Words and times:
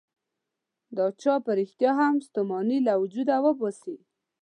دا 0.97 1.05
چای 1.21 1.39
په 1.45 1.51
رښتیا 1.59 1.91
هم 1.99 2.15
ستوماني 2.27 2.77
له 2.87 2.93
وجوده 3.01 3.35
وباسي. 3.45 3.97